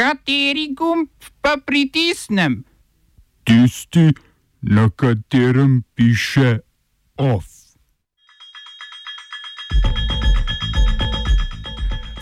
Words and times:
Kateri 0.00 0.72
gumb 0.72 1.08
pa 1.44 1.58
pritisnem? 1.60 2.64
Tisti, 3.44 4.14
na 4.62 4.88
katerem 4.88 5.82
piše 5.94 6.58
OF. 7.16 7.44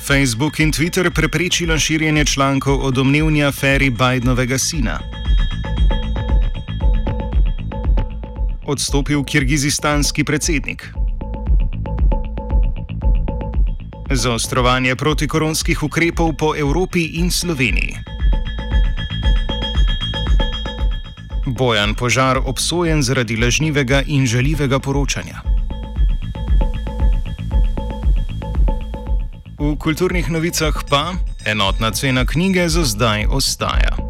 Facebook 0.07 0.59
in 0.59 0.73
Twitter 0.73 1.11
preprečila 1.15 1.79
širjenje 1.79 2.25
člankov 2.25 2.83
o 2.83 2.91
domnevni 2.91 3.45
aferi 3.45 3.91
Bidnovega 3.91 4.59
sina. 4.59 4.99
Odstopil 8.67 9.25
kirgizistanski 9.25 10.25
predsednik. 10.25 11.08
Zaostrovanje 14.09 14.97
protikoronskih 14.97 15.83
ukrepov 15.83 16.33
po 16.33 16.57
Evropi 16.57 17.21
in 17.21 17.31
Sloveniji. 17.31 17.93
Bojan 21.47 21.93
Požar 21.95 22.41
obsojen 22.41 23.03
zaradi 23.03 23.37
lažnivega 23.37 24.03
in 24.07 24.27
žaljivega 24.27 24.81
poročanja. 24.81 25.45
V 29.61 29.77
kulturnih 29.77 30.31
novicah 30.31 30.73
pa 30.89 31.13
enotna 31.45 31.91
cena 31.91 32.25
knjige 32.25 32.69
za 32.69 32.85
zdaj 32.85 33.27
ostaja. 33.29 34.08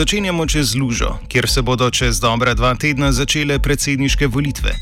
Začenjamo 0.00 0.46
čez 0.46 0.74
Lužo, 0.74 1.18
kjer 1.28 1.48
se 1.48 1.62
bodo 1.62 1.90
čez 1.90 2.20
dobra 2.20 2.54
dva 2.54 2.72
tedna 2.74 3.12
začele 3.12 3.58
predsedniške 3.58 4.26
volitve. 4.26 4.72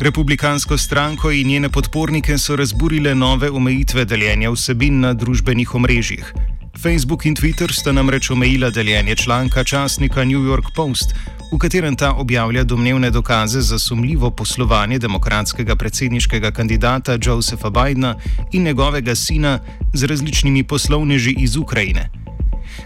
Republikansko 0.00 0.76
stranko 0.78 1.30
in 1.30 1.48
njene 1.48 1.68
podpornike 1.68 2.36
so 2.38 2.56
razburile 2.56 3.14
nove 3.14 3.50
omejitve 3.50 4.04
deljenja 4.04 4.50
vsebin 4.50 5.00
na 5.00 5.14
družbenih 5.14 5.74
omrežjih. 5.74 6.34
Facebook 6.82 7.24
in 7.26 7.36
Twitter 7.36 7.72
sta 7.72 7.92
namreč 7.92 8.30
omejila 8.30 8.70
deljenje 8.70 9.16
članka 9.16 9.64
časnika 9.64 10.24
New 10.24 10.44
York 10.44 10.68
Post, 10.76 11.14
v 11.52 11.58
katerem 11.58 11.96
ta 11.96 12.12
objavlja 12.12 12.64
domnevne 12.64 13.10
dokaze 13.10 13.60
za 13.60 13.78
sumljivo 13.78 14.30
poslovanje 14.30 14.98
demokratskega 14.98 15.76
predsedniškega 15.76 16.50
kandidata 16.50 17.16
Josefa 17.24 17.70
Bidna 17.70 18.16
in 18.52 18.62
njegovega 18.62 19.14
sina 19.14 19.58
z 19.92 20.04
različnimi 20.04 20.64
poslovneži 20.64 21.34
iz 21.38 21.56
Ukrajine. 21.56 22.21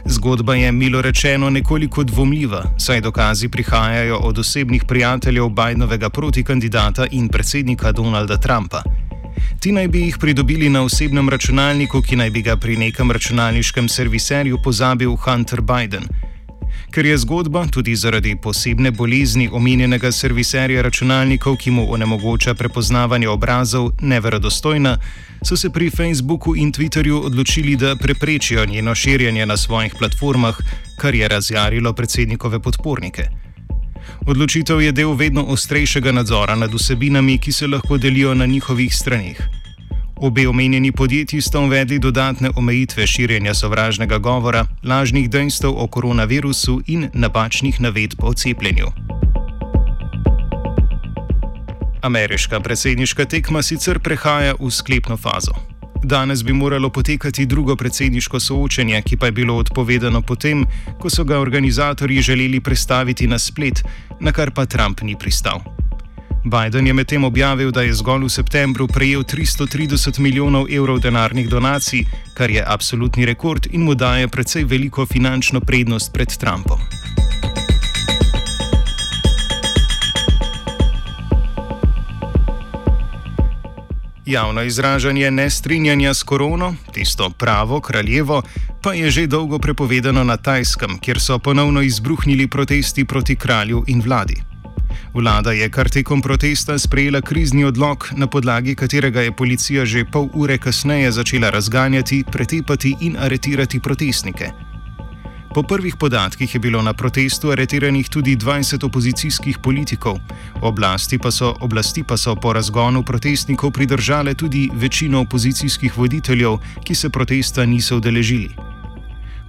Zgodba 0.09 0.55
je 0.55 0.73
milo 0.73 1.03
rečeno 1.03 1.51
nekoliko 1.51 2.05
dvomljiva, 2.05 2.63
saj 2.79 3.01
dokazi 3.01 3.49
prihajajo 3.49 4.17
od 4.17 4.39
osebnih 4.39 4.85
prijateljev 4.89 5.49
Bidnovega 5.49 6.11
protikandidata 6.11 7.07
in 7.11 7.29
predsednika 7.29 7.93
Donalda 7.93 8.37
Trumpa. 8.37 8.83
Ti 9.61 9.73
naj 9.73 9.89
bi 9.89 10.01
jih 10.01 10.19
pridobili 10.21 10.69
na 10.69 10.83
osebnem 10.83 11.29
računalniku, 11.29 12.03
ki 12.03 12.17
naj 12.17 12.31
bi 12.31 12.43
ga 12.43 12.57
pri 12.57 12.77
nekem 12.77 13.11
računalniškem 13.11 13.89
serviserju 13.89 14.59
pozabil 14.65 15.17
Hunter 15.17 15.61
Biden. 15.61 16.03
Ker 16.91 17.07
je 17.07 17.19
zgodba 17.19 17.67
tudi 17.67 17.97
zaradi 17.97 18.37
posebne 18.37 18.91
bolezni 18.91 19.49
omenjenega 19.53 20.13
serviserja 20.13 20.83
računalnikov, 20.83 21.57
ki 21.57 21.71
mu 21.71 21.93
onemogoča 21.93 22.55
prepoznavanje 22.55 23.29
obrazov, 23.29 23.91
neverodostojna, 24.01 24.99
so 25.45 25.57
se 25.57 25.71
pri 25.71 25.91
Facebooku 25.91 26.57
in 26.57 26.73
Twitterju 26.73 27.25
odločili, 27.27 27.77
da 27.77 27.97
preprečijo 27.97 28.67
njeno 28.67 28.95
širjenje 28.95 29.47
na 29.47 29.57
svojih 29.57 29.95
platformah, 29.99 30.57
kar 30.97 31.15
je 31.15 31.29
razjarilo 31.29 31.93
predsednikove 31.93 32.61
podpornike. 32.63 33.29
Odločitev 34.27 34.81
je 34.81 34.93
del 34.93 35.13
vedno 35.15 35.45
ostrejšega 35.45 36.13
nadzora 36.13 36.55
nad 36.55 36.75
vsebinami, 36.75 37.39
ki 37.39 37.53
se 37.53 37.67
lahko 37.67 37.99
delijo 37.99 38.35
na 38.35 38.47
njihovih 38.47 38.95
straneh. 38.95 39.66
Obe 40.21 40.49
omenjeni 40.49 40.93
podjetji 40.93 41.41
sta 41.41 41.61
uvedli 41.61 41.99
dodatne 41.99 42.51
omejitve 42.57 43.07
širjenja 43.07 43.55
sovražnega 43.55 44.19
govora, 44.19 44.67
lažnih 44.83 45.31
dejstev 45.31 45.71
o 45.77 45.87
koronavirusu 45.87 46.81
in 46.87 47.11
napačnih 47.15 47.81
navedb 47.81 48.25
o 48.25 48.33
cepljenju. 48.33 48.87
Ameriška 52.03 52.61
predsedniška 52.61 53.25
tekma 53.25 53.63
sicer 53.63 53.99
prehaja 53.99 54.55
v 54.61 54.71
sklepno 54.71 55.17
fazo. 55.17 55.53
Danes 56.05 56.45
bi 56.45 56.53
moralo 56.53 56.91
potekati 56.91 57.47
drugo 57.47 57.77
predsedniško 57.77 58.41
soočenje, 58.41 59.03
ki 59.03 59.17
pa 59.17 59.27
je 59.27 59.33
bilo 59.33 59.57
odpovedano 59.57 60.23
potem, 60.23 60.65
ko 60.99 61.11
so 61.11 61.25
ga 61.25 61.39
organizatorji 61.39 62.23
želeli 62.23 62.61
prestaviti 62.61 63.27
na 63.27 63.39
splet, 63.39 63.83
na 64.21 64.33
kar 64.33 64.51
pa 64.51 64.67
Trump 64.67 65.03
ni 65.03 65.17
pristal. 65.19 65.61
Biden 66.47 66.87
je 66.87 66.93
medtem 66.93 67.25
objavil, 67.25 67.71
da 67.71 67.83
je 67.83 67.95
zgolj 67.95 68.25
v 68.25 68.31
septembru 68.31 68.87
prejel 68.87 69.25
330 69.27 70.19
milijonov 70.19 70.71
evrov 70.71 71.01
denarnih 71.03 71.49
donacij, 71.49 72.05
kar 72.35 72.51
je 72.51 72.63
absolutni 72.67 73.27
rekord 73.27 73.67
in 73.71 73.83
mu 73.83 73.95
daje 73.95 74.29
precej 74.29 74.65
veliko 74.65 75.07
finančno 75.07 75.61
prednost 75.61 76.13
pred 76.13 76.31
Trumpom. 76.39 76.79
Javno 84.27 84.63
izražanje 84.63 85.31
nestrinjanja 85.31 86.15
s 86.15 86.23
korono, 86.23 86.75
tisto 86.93 87.31
pravo 87.31 87.81
kraljevo, 87.81 88.43
pa 88.83 88.95
je 88.95 89.11
že 89.11 89.27
dolgo 89.27 89.59
prepovedano 89.59 90.25
na 90.25 90.37
Tajskem, 90.37 90.99
kjer 90.99 91.21
so 91.21 91.39
ponovno 91.39 91.83
izbruhnili 91.83 92.47
protesti 92.47 93.05
proti 93.05 93.37
kralju 93.37 93.85
in 93.87 94.01
vladi. 94.01 94.56
Vlada 95.15 95.53
je 95.53 95.71
kar 95.71 95.89
tekom 95.89 96.23
protesta 96.23 96.79
sprejela 96.79 97.21
krizni 97.21 97.65
odlog, 97.65 98.09
na 98.17 98.27
podlagi 98.27 98.75
katerega 98.75 99.21
je 99.21 99.33
policija 99.33 99.85
že 99.85 100.05
pol 100.05 100.29
ure 100.35 100.59
kasneje 100.59 101.13
začela 101.13 101.51
razganjati, 101.51 102.25
pretepati 102.33 102.97
in 103.01 103.17
aretirati 103.17 103.81
protestnike. 103.81 104.51
Po 105.57 105.63
prvih 105.63 105.97
podatkih 105.97 106.55
je 106.55 106.61
bilo 106.61 106.83
na 106.83 106.93
protestu 106.93 107.51
aretiranih 107.51 108.09
tudi 108.09 108.37
20 108.37 108.85
opozicijskih 108.85 109.59
politikov, 109.59 110.19
oblasti 110.61 111.19
pa, 111.19 111.31
so, 111.31 111.55
oblasti 111.61 112.05
pa 112.05 112.17
so 112.17 112.37
po 112.37 112.53
razgonu 112.53 113.03
protestnikov 113.03 113.71
pridržale 113.71 114.35
tudi 114.35 114.71
večino 114.75 115.21
opozicijskih 115.21 115.99
voditeljev, 115.99 116.59
ki 116.85 116.95
se 116.95 117.11
protesta 117.11 117.65
niso 117.67 117.97
udeležili. 117.97 118.76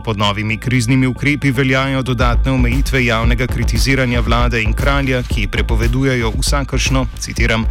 Pod 0.08 0.18
novimi 0.18 0.58
kriznimi 0.58 1.08
ukrepi 1.08 1.52
veljajo 1.52 2.02
dodatne 2.02 2.52
omejitve 2.52 3.06
javnega 3.06 3.48
kritiziranja 3.48 4.22
vlade 4.22 4.62
in 4.64 4.74
kralja, 4.74 5.20
ki 5.24 5.48
prepovedujejo 5.52 6.32
vsakršno, 6.38 7.06
citiram, 7.20 7.66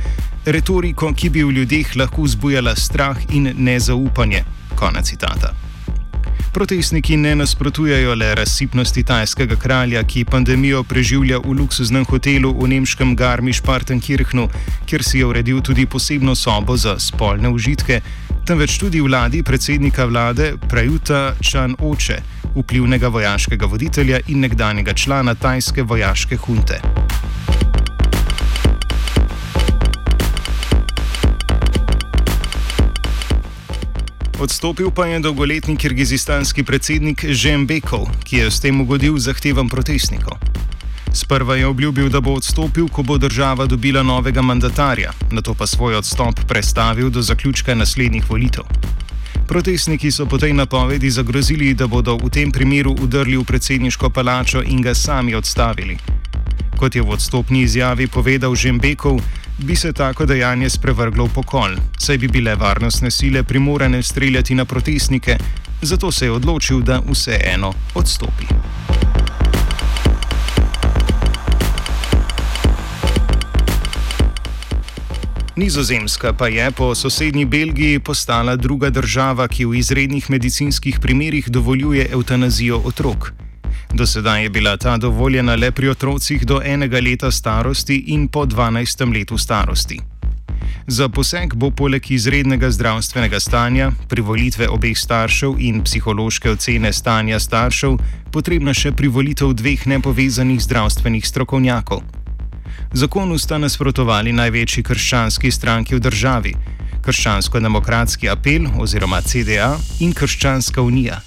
retoriko, 0.45 1.15
ki 1.17 1.31
bi 1.31 1.45
v 1.45 1.55
ljudeh 1.57 1.97
lahko 1.97 2.27
vzbujala 2.27 2.75
strah 2.77 3.17
in 3.33 3.55
nezaupanje. 3.57 4.45
Konec 4.75 5.09
citata. 5.09 5.55
Protestniki 6.53 7.17
ne 7.17 7.35
nasprotujejo 7.37 8.15
le 8.15 8.35
razsipnosti 8.35 9.03
tajskega 9.03 9.57
kralja, 9.57 10.05
ki 10.05 10.25
pandemijo 10.25 10.85
preživlja 10.85 11.41
v 11.41 11.57
luksuznem 11.57 12.05
hotelu 12.05 12.53
v 12.53 12.69
nemškem 12.69 13.17
Garmisch-Partenkirchnu, 13.17 14.49
kjer 14.85 15.05
si 15.05 15.19
je 15.19 15.27
uredil 15.27 15.61
tudi 15.61 15.87
posebno 15.87 16.35
sobo 16.35 16.77
za 16.77 16.99
spolne 16.99 17.49
užitke, 17.49 18.01
temveč 18.47 18.79
tudi 18.79 19.01
vladi 19.03 19.43
predsednika 19.43 20.05
vlade 20.07 20.53
Prajuta 20.69 21.35
Chan 21.43 21.75
Oče, 21.83 22.17
vplivnega 22.55 23.09
vojaškega 23.09 23.67
voditelja 23.67 24.21
in 24.29 24.41
nekdanjega 24.41 24.95
člana 24.95 25.35
tajske 25.35 25.83
vojaške 25.83 26.37
hunte. 26.37 26.79
Odstopil 34.41 34.91
pa 34.91 35.07
je 35.07 35.19
dolgoletni 35.21 35.77
kirgizistanski 35.77 36.63
predsednik 36.63 37.25
Žembekov, 37.25 38.07
ki 38.25 38.37
je 38.37 38.51
s 38.51 38.61
tem 38.61 38.81
ugodil 38.81 39.19
zahtevam 39.19 39.69
protestnikov. 39.69 40.56
Sprva 41.17 41.57
je 41.57 41.67
obljubil, 41.67 42.09
da 42.09 42.21
bo 42.21 42.35
odstopil, 42.37 42.89
ko 42.89 43.03
bo 43.03 43.19
država 43.19 43.67
dobila 43.67 44.03
novega 44.03 44.43
mandatarja, 44.43 45.13
na 45.31 45.41
to 45.41 45.55
pa 45.55 45.67
svoj 45.67 45.97
odstop 45.97 46.41
prestavil 46.49 47.11
do 47.11 47.23
zaključka 47.23 47.75
naslednjih 47.75 48.31
volitev. 48.31 48.65
Protestniki 49.49 50.11
so 50.11 50.27
po 50.27 50.39
tej 50.39 50.53
napovedi 50.53 51.11
zagrozili, 51.11 51.75
da 51.75 51.87
bodo 51.87 52.17
v 52.17 52.29
tem 52.29 52.53
primeru 52.53 52.93
udrli 53.01 53.37
v 53.37 53.45
predsedniško 53.45 54.11
palačo 54.11 54.63
in 54.63 54.83
ga 54.83 54.95
sami 54.95 55.35
odstavili. 55.35 55.97
Kot 56.77 56.95
je 56.95 57.03
v 57.03 57.11
odstopni 57.11 57.63
izjavi 57.63 58.07
povedal 58.07 58.55
Žembekov, 58.55 59.21
bi 59.59 59.77
se 59.77 59.93
tako 59.93 60.27
dejanje 60.27 60.71
sprevrglo 60.71 61.25
v 61.25 61.33
pokol, 61.33 61.81
saj 61.99 62.19
bi 62.19 62.29
bile 62.29 62.55
varnostne 62.55 63.11
sile 63.11 63.43
primorane 63.43 64.03
streljati 64.03 64.55
na 64.55 64.65
protestnike, 64.65 65.39
zato 65.83 66.13
se 66.13 66.27
je 66.27 66.33
odločil, 66.33 66.81
da 66.81 67.01
vseeno 67.09 67.73
odstopi. 67.95 68.86
Nizozemska 75.57 76.33
pa 76.33 76.49
je 76.49 76.71
po 76.71 76.95
sosednji 76.95 77.45
Belgiji 77.45 77.99
postala 77.99 78.57
druga 78.57 78.91
država, 78.91 79.49
ki 79.49 79.65
v 79.65 79.79
izrednih 79.79 80.31
medicinskih 80.31 80.99
primerjih 81.01 81.49
dovoljuje 81.49 82.09
eutanazijo 82.13 82.77
otrok. 82.85 83.33
Do 83.95 84.07
sedaj 84.07 84.43
je 84.43 84.51
bila 84.51 84.77
ta 84.77 84.97
dovoljena 84.97 85.55
le 85.55 85.71
pri 85.71 85.89
otrocih 85.89 86.45
do 86.47 86.61
enega 86.65 87.01
leta 87.01 87.31
starosti 87.31 87.97
in 88.07 88.29
po 88.29 88.45
12. 88.45 89.15
letu 89.19 89.39
starosti. 89.39 90.01
Za 90.87 91.09
poseg 91.09 91.55
bo 91.55 91.71
poleg 91.71 92.11
izrednega 92.11 92.71
zdravstvenega 92.71 93.41
stanja, 93.41 93.91
privolitve 94.09 94.69
obeh 94.69 94.99
staršev 94.99 95.57
in 95.59 95.81
psihološke 95.83 96.51
ocene 96.51 96.93
stanja 96.93 97.41
staršev 97.41 97.97
potrebna 98.33 98.75
še 98.75 98.93
privolitev 98.93 99.55
dveh 99.55 99.87
nepovezanih 99.87 100.61
zdravstvenih 100.61 101.27
strokovnjakov. 101.27 102.16
Zakonu 102.97 103.37
sta 103.39 103.59
nasprotovali 103.61 104.33
največji 104.33 104.83
krščanski 104.83 105.51
stranki 105.53 105.95
v 105.95 106.01
državi: 106.01 106.53
Krščansko-demokratski 107.05 108.31
apel 108.33 108.71
oziroma 108.81 109.21
CDA 109.21 109.75
in 110.01 110.15
Krščanska 110.17 110.81
unija. 110.81 111.19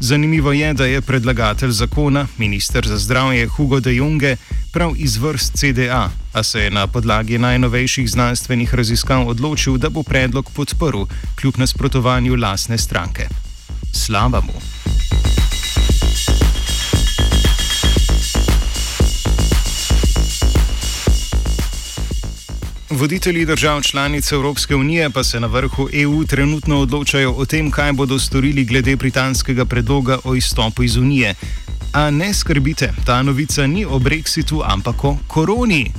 Zanimivo 0.00 0.52
je, 0.52 0.74
da 0.74 0.84
je 0.84 1.00
predlagatelj 1.00 1.72
zakona, 1.72 2.26
ministr 2.36 2.84
za 2.84 2.98
zdravje 2.98 3.48
Hugo 3.48 3.80
de 3.80 3.96
Junge, 3.96 4.36
prav 4.76 4.92
iz 4.96 5.16
vrst 5.16 5.56
CDA, 5.56 6.10
a 6.32 6.42
se 6.42 6.66
je 6.66 6.70
na 6.70 6.86
podlagi 6.86 7.38
najnovejših 7.38 8.10
znanstvenih 8.10 8.74
raziskav 8.74 9.28
odločil, 9.28 9.80
da 9.80 9.88
bo 9.88 10.02
predlog 10.02 10.50
podprl, 10.52 11.08
kljub 11.40 11.64
nasprotovanju 11.64 12.36
lasne 12.36 12.78
stranke. 12.78 13.28
Slava 13.92 14.40
mu! 14.40 14.83
Voditelji 22.96 23.44
držav 23.44 23.82
članic 23.82 24.32
Evropske 24.32 24.74
unije 24.76 25.10
pa 25.10 25.24
se 25.24 25.40
na 25.40 25.46
vrhu 25.46 25.88
EU 25.92 26.24
trenutno 26.24 26.78
odločajo 26.80 27.32
o 27.32 27.44
tem, 27.44 27.70
kaj 27.70 27.92
bodo 27.92 28.18
storili 28.18 28.64
glede 28.64 28.96
britanskega 28.96 29.64
predloga 29.64 30.18
o 30.24 30.34
izstopu 30.34 30.82
iz 30.82 30.96
Unije. 30.96 31.34
A 31.92 32.10
ne 32.10 32.34
skrbite, 32.34 32.92
ta 33.06 33.22
novica 33.22 33.66
ni 33.66 33.84
o 33.84 33.98
Brexitu, 33.98 34.62
ampak 34.64 35.04
o 35.04 35.16
koroni. 35.26 35.92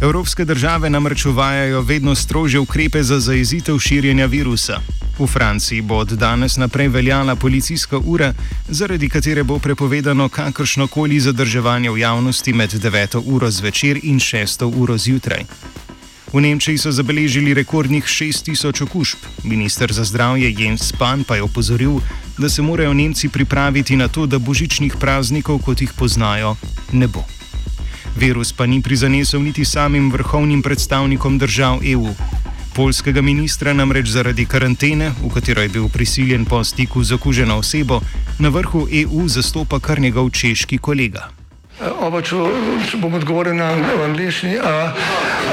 Evropske 0.00 0.44
države 0.44 0.90
namreč 0.90 1.26
uvajajo 1.26 1.80
vedno 1.80 2.14
strožje 2.14 2.60
ukrepe 2.60 3.02
za 3.02 3.20
zaezitev 3.20 3.78
širjenja 3.78 4.26
virusa. 4.26 4.80
V 5.18 5.26
Franciji 5.26 5.80
bo 5.80 5.96
od 5.96 6.12
danes 6.12 6.56
naprej 6.56 6.88
veljala 6.88 7.36
policijska 7.36 7.98
ura, 7.98 8.34
zaradi 8.68 9.08
katere 9.08 9.42
bo 9.44 9.58
prepovedano 9.58 10.28
kakršno 10.28 10.86
koli 10.86 11.20
zadrževanje 11.20 11.90
v 11.90 11.98
javnosti 11.98 12.52
med 12.52 12.72
9. 12.72 13.22
uro 13.24 13.50
zvečer 13.50 14.00
in 14.02 14.20
6. 14.20 14.64
uro 14.76 14.98
zjutraj. 14.98 15.44
V 16.32 16.40
Nemčiji 16.40 16.78
so 16.78 16.92
zabeležili 16.92 17.54
rekordnih 17.54 18.04
6000 18.04 18.82
okužb. 18.82 19.18
Ministr 19.44 19.92
za 19.92 20.04
zdravje 20.04 20.54
Jens 20.58 20.88
Spahn 20.88 21.24
pa 21.28 21.36
je 21.36 21.42
opozoril, 21.42 22.00
da 22.38 22.48
se 22.48 22.62
morajo 22.62 22.94
Nemci 22.94 23.28
pripraviti 23.28 23.96
na 23.96 24.08
to, 24.08 24.26
da 24.26 24.38
božičnih 24.38 24.96
praznikov, 24.96 25.58
kot 25.58 25.80
jih 25.80 25.92
poznajo, 25.92 26.56
ne 26.92 27.06
bo. 27.06 27.24
Virus 28.16 28.52
pa 28.52 28.66
ni 28.66 28.82
prizanesel 28.82 29.42
niti 29.42 29.64
samim 29.64 30.12
vrhovnim 30.12 30.62
predstavnikom 30.62 31.38
držav 31.38 31.80
EU. 31.84 32.08
Polskega 32.72 33.20
ministra 33.20 33.72
namreč 33.76 34.08
zaradi 34.08 34.46
karantene, 34.48 35.10
v 35.20 35.28
katero 35.34 35.60
je 35.60 35.68
bil 35.68 35.88
prisiljen 35.92 36.44
po 36.48 36.64
stiku 36.64 37.04
z 37.04 37.12
okuženo 37.14 37.58
osebo, 37.60 38.00
na 38.38 38.48
vrhu 38.48 38.86
EU 38.88 39.28
zastopa 39.28 39.80
kar 39.80 40.00
njegov 40.00 40.30
češki 40.30 40.78
kolega. 40.78 41.28
Oba, 42.00 42.22
če, 42.22 42.36
bom 42.96 43.14
odgovoril 43.14 43.60
na 43.60 43.74
angliški. 44.06 44.56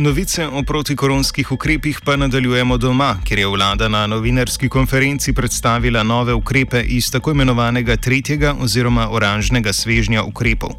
Novice 0.00 0.46
o 0.48 0.62
protikoronskih 0.62 1.52
ukrepih 1.52 1.98
pa 2.04 2.16
nadaljujemo 2.16 2.76
doma, 2.78 3.16
kjer 3.24 3.38
je 3.38 3.46
vlada 3.46 3.88
na 3.88 4.06
novinarski 4.06 4.68
konferenci 4.68 5.32
predstavila 5.32 6.02
nove 6.02 6.34
ukrepe 6.34 6.80
iz 6.82 7.10
tako 7.10 7.30
imenovanega 7.30 7.96
tretjega 7.96 8.54
oziroma 8.60 9.10
oranžnega 9.10 9.72
svežnja 9.72 10.22
ukrepov. 10.22 10.70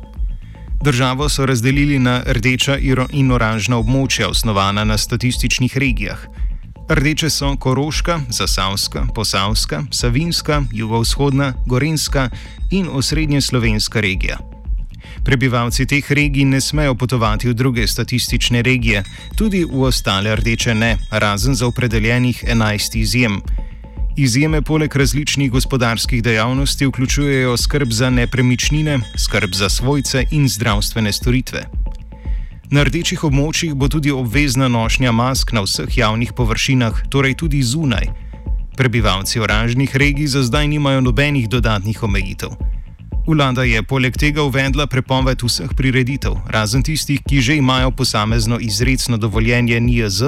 Državo 0.83 1.29
so 1.29 1.45
razdelili 1.45 1.99
na 1.99 2.23
rdeča 2.25 2.77
in 3.11 3.31
oranžna 3.31 3.77
območja, 3.77 4.29
osnovana 4.29 4.83
na 4.83 4.97
statističnih 4.97 5.77
regijah. 5.77 6.25
Rdeče 6.89 7.29
so 7.29 7.55
Koroška, 7.55 8.19
Zasavska, 8.29 9.05
Posavska, 9.15 9.83
Savinska, 9.91 10.63
Jugovzhodna, 10.71 11.53
Gorenska 11.67 12.29
in 12.71 12.89
osrednje 12.91 13.41
slovenska 13.41 14.01
regija. 14.01 14.50
Prebivalci 15.23 15.85
teh 15.85 16.11
regij 16.11 16.45
ne 16.45 16.61
smejo 16.61 16.95
potovati 16.95 17.49
v 17.49 17.53
druge 17.53 17.87
statistične 17.87 18.61
regije, 18.61 19.03
tudi 19.37 19.65
v 19.65 19.83
ostale 19.85 20.35
rdeče 20.35 20.73
ne, 20.75 20.97
razen 21.11 21.55
za 21.55 21.67
opredeljenih 21.67 22.43
11 22.47 22.97
izjem. 22.97 23.41
Izjeme 24.17 24.61
poleg 24.61 24.95
različnih 24.95 25.51
gospodarskih 25.51 26.23
dejavnosti 26.23 26.85
vključujejo 26.85 27.57
skrb 27.57 27.91
za 27.91 28.09
nepremičnine, 28.09 28.99
skrb 29.17 29.53
za 29.53 29.69
svojce 29.69 30.25
in 30.31 30.49
zdravstvene 30.49 31.13
storitve. 31.13 31.63
Na 32.71 32.83
rdečih 32.83 33.23
območjih 33.23 33.73
bo 33.75 33.87
tudi 33.87 34.11
obvezna 34.11 34.67
nošnja 34.67 35.11
mask 35.11 35.51
na 35.51 35.61
vseh 35.61 35.97
javnih 35.97 36.33
površinah, 36.33 37.01
torej 37.09 37.35
tudi 37.35 37.63
zunaj. 37.63 38.09
Prebivalci 38.77 39.39
oranžnih 39.39 39.95
regij 39.95 40.27
za 40.27 40.43
zdaj 40.43 40.67
nimajo 40.67 41.01
nobenih 41.01 41.49
dodatnih 41.49 42.03
omejitev. 42.03 42.49
Vlada 43.27 43.63
je 43.63 43.83
poleg 43.83 44.17
tega 44.17 44.41
uvedla 44.43 44.87
prepoved 44.89 45.43
vseh 45.45 45.69
prireditev, 45.77 46.33
razen 46.49 46.83
tistih, 46.83 47.21
ki 47.21 47.41
že 47.41 47.55
imajo 47.55 47.91
posamezno 47.91 48.57
izredno 48.59 49.17
dovoljenje 49.17 49.79
NIAZ, 49.79 50.21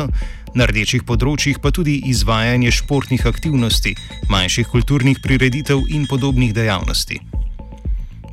na 0.53 0.67
rdečih 0.69 1.01
področjih 1.01 1.57
pa 1.57 1.73
tudi 1.73 1.97
izvajanje 2.05 2.71
športnih 2.71 3.25
aktivnosti, 3.25 3.95
manjših 4.29 4.69
kulturnih 4.69 5.19
prireditev 5.25 5.81
in 5.89 6.05
podobnih 6.05 6.53
dejavnosti. 6.53 7.19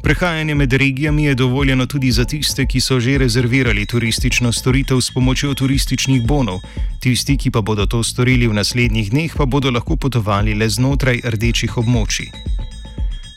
Prehajanje 0.05 0.55
med 0.55 0.73
regijami 0.73 1.25
je 1.25 1.35
dovoljeno 1.35 1.87
tudi 1.87 2.13
za 2.13 2.25
tiste, 2.25 2.67
ki 2.67 2.81
so 2.81 3.01
že 3.01 3.19
rezervirali 3.19 3.87
turistično 3.87 4.53
storitev 4.53 5.01
s 5.01 5.11
pomočjo 5.11 5.55
turističnih 5.55 6.25
bonov. 6.27 6.61
Tisti, 7.01 7.37
ki 7.37 7.51
pa 7.51 7.61
bodo 7.61 7.87
to 7.87 8.03
storili 8.03 8.49
v 8.49 8.57
naslednjih 8.61 9.11
dneh, 9.11 9.33
pa 9.37 9.45
bodo 9.45 9.71
lahko 9.71 9.97
potovali 9.97 10.55
le 10.55 10.69
znotraj 10.69 11.21
rdečih 11.25 11.77
območij. 11.77 12.60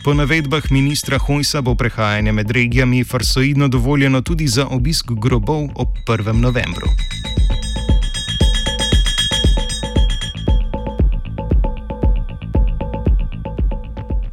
Po 0.04 0.12
navedbah 0.12 0.68
ministra 0.68 1.16
Hojsa 1.16 1.62
bo 1.62 1.76
prehajanje 1.76 2.32
med 2.32 2.52
regijami 2.52 3.04
farsoidno 3.04 3.68
dovoljeno 3.68 4.22
tudi 4.22 4.48
za 4.48 4.68
obisk 4.68 5.06
grobov 5.12 5.70
ob 5.76 5.88
1. 6.08 6.36
novembru. 6.44 6.88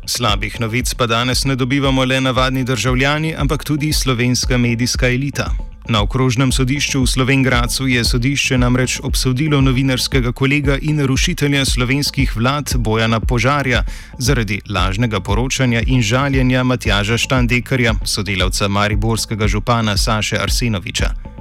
Slabih 0.07 0.61
novic 0.61 0.95
pa 0.95 1.07
danes 1.07 1.45
ne 1.45 1.57
dobivamo 1.57 2.05
le 2.05 2.21
navadni 2.21 2.65
državljani, 2.65 3.35
ampak 3.39 3.65
tudi 3.65 3.93
slovenska 3.93 4.59
medijska 4.59 5.09
elita. 5.09 5.70
Na 5.89 6.03
okrožnem 6.03 6.53
sodišču 6.53 7.03
v 7.03 7.09
Slovengracu 7.09 7.89
je 7.89 8.05
sodišče 8.05 8.59
namreč 8.59 9.01
obsodilo 9.01 9.61
novinarskega 9.61 10.33
kolega 10.33 10.77
in 10.77 11.01
rušitelja 11.01 11.65
slovenskih 11.65 12.37
vlad 12.37 12.77
Bojana 12.77 13.21
Požarja 13.21 13.85
zaradi 14.19 14.61
lažnega 14.69 15.21
poročanja 15.21 15.81
in 15.87 16.03
žaljenja 16.03 16.63
Matjaža 16.63 17.19
Štandekarja, 17.19 17.95
sodelavca 18.05 18.69
mariborskega 18.69 19.49
župana 19.49 19.97
Saše 19.97 20.37
Arsenoviča. 20.37 21.40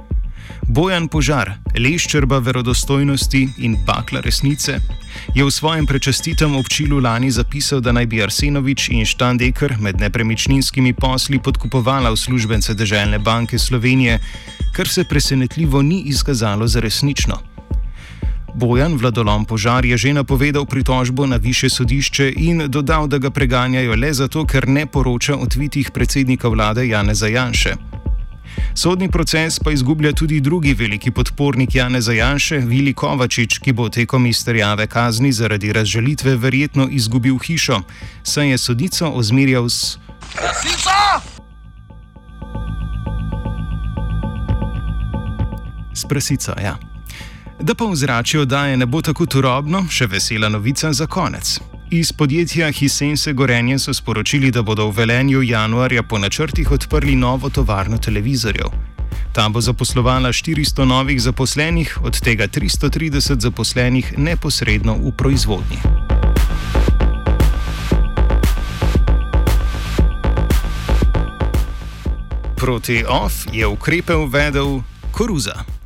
Bojan 0.70 1.08
Požar, 1.10 1.48
leščerba 1.74 2.38
verodostojnosti 2.46 3.40
in 3.66 3.72
bakla 3.86 4.20
resnice, 4.22 4.76
je 5.34 5.42
v 5.42 5.50
svojem 5.50 5.82
prečastitem 5.82 6.54
občilu 6.54 7.00
lani 7.02 7.30
zapisal, 7.34 7.80
da 7.82 7.90
naj 7.90 8.06
bi 8.06 8.20
Arsenovič 8.22 8.86
in 8.94 9.02
Štandekar 9.02 9.74
med 9.82 9.98
nepremičninskimi 9.98 10.92
posli 10.94 11.40
podkupovala 11.42 12.12
uslužbence 12.14 12.74
Državne 12.74 13.18
banke 13.18 13.58
Slovenije, 13.58 14.20
kar 14.70 14.88
se 14.88 15.04
presenetljivo 15.04 15.82
ni 15.82 16.04
izkazalo 16.06 16.68
za 16.70 16.80
resnično. 16.80 17.42
Bojan 18.54 18.94
Vladolom 18.94 19.44
Požar 19.44 19.84
je 19.84 19.98
že 19.98 20.14
napovedal 20.14 20.66
pritožbo 20.66 21.26
na 21.26 21.36
više 21.36 21.68
sodišče 21.68 22.32
in 22.36 22.70
dodal, 22.70 23.08
da 23.10 23.18
ga 23.18 23.30
preganjajo 23.30 23.98
le 23.98 24.12
zato, 24.14 24.46
ker 24.46 24.68
ne 24.68 24.86
poroča 24.86 25.34
o 25.34 25.46
tvitih 25.46 25.90
predsednika 25.90 26.48
vlade 26.48 26.86
Janeza 26.86 27.26
Janše. 27.26 27.74
Sodni 28.74 29.08
proces 29.08 29.58
pa 29.58 29.72
izgublja 29.72 30.12
tudi 30.12 30.40
drugi 30.40 30.74
veliki 30.74 31.10
podpornik 31.10 31.74
Janeza 31.74 32.12
Janše, 32.12 32.58
Vili 32.58 32.94
Kovačič, 32.94 33.58
ki 33.58 33.72
bo 33.72 33.88
tekom 33.88 34.26
izterjave 34.26 34.86
kazni 34.86 35.32
zaradi 35.32 35.72
razžalitve 35.72 36.36
verjetno 36.36 36.88
izgubil 36.90 37.38
hišo, 37.38 37.82
saj 38.22 38.50
je 38.50 38.58
sodico 38.58 39.10
ozmerjal 39.10 39.68
s. 39.68 39.98
Rasico! 40.36 40.90
S 45.94 46.04
prasico, 46.08 46.54
ja. 46.62 46.78
Da 47.60 47.74
pa 47.74 47.84
vzračijo, 47.84 48.44
da 48.44 48.66
je 48.66 48.76
ne 48.76 48.86
bo 48.86 49.02
tako 49.02 49.26
turobno, 49.26 49.84
še 49.90 50.06
vesela 50.06 50.48
novica 50.48 50.92
za 50.92 51.06
konec. 51.06 51.69
Iz 51.92 52.12
podjetja 52.12 52.72
Hisense 52.72 53.32
Gorenje 53.32 53.78
so 53.78 53.94
sporočili, 53.94 54.50
da 54.50 54.62
bodo 54.62 54.86
v 54.86 54.94
Velenju 54.96 55.42
januarja 55.42 56.02
po 56.02 56.18
načrtih 56.18 56.70
odprli 56.70 57.16
novo 57.16 57.50
tovarno 57.50 57.98
televizorjev. 57.98 58.66
Ta 59.32 59.48
bo 59.48 59.60
zaposlovala 59.60 60.28
400 60.28 60.84
novih 60.84 61.22
zaposlenih, 61.22 61.98
od 62.02 62.20
tega 62.20 62.46
330 62.48 63.40
zaposlenih 63.40 64.14
neposredno 64.18 64.94
v 64.94 65.12
proizvodnji. 65.16 65.78
Proti 72.56 73.04
OF 73.08 73.34
je 73.52 73.66
ukrepe 73.66 74.14
uvedel 74.14 74.80
Koruza. 75.10 75.79